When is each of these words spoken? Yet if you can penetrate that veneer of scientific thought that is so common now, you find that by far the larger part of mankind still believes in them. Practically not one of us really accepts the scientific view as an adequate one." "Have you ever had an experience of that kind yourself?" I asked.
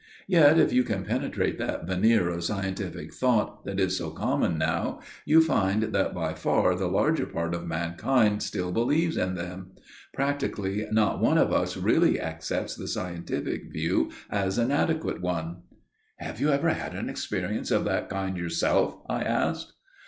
Yet 0.27 0.57
if 0.57 0.73
you 0.73 0.81
can 0.83 1.03
penetrate 1.05 1.59
that 1.59 1.85
veneer 1.85 2.27
of 2.29 2.43
scientific 2.43 3.13
thought 3.13 3.63
that 3.65 3.79
is 3.79 3.95
so 3.95 4.09
common 4.09 4.57
now, 4.57 4.99
you 5.25 5.43
find 5.43 5.83
that 5.93 6.15
by 6.15 6.33
far 6.33 6.73
the 6.73 6.87
larger 6.87 7.27
part 7.27 7.53
of 7.53 7.67
mankind 7.67 8.41
still 8.41 8.71
believes 8.71 9.15
in 9.15 9.35
them. 9.35 9.73
Practically 10.11 10.87
not 10.91 11.21
one 11.21 11.37
of 11.37 11.53
us 11.53 11.77
really 11.77 12.19
accepts 12.19 12.73
the 12.75 12.87
scientific 12.87 13.71
view 13.71 14.09
as 14.31 14.57
an 14.57 14.71
adequate 14.71 15.21
one." 15.21 15.57
"Have 16.17 16.41
you 16.41 16.49
ever 16.49 16.69
had 16.69 16.95
an 16.95 17.07
experience 17.07 17.69
of 17.69 17.83
that 17.85 18.09
kind 18.09 18.35
yourself?" 18.37 18.97
I 19.07 19.21
asked. 19.21 19.73